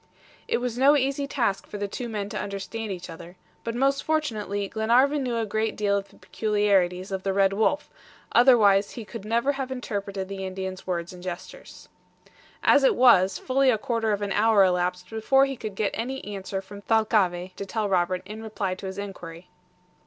[0.47, 4.03] It was no easy task for the two men to understand each other, but, most
[4.03, 7.87] fortunately, Glenarvan knew a great deal of the peculiarities of the red wolf;
[8.31, 11.87] otherwise he could never have interpreted the Indian's words and gestures.
[12.63, 16.25] As it was, fully a quarter of an hour elapsed before he could get any
[16.25, 19.49] answer from Thalcave to tell Robert in reply to his inquiry.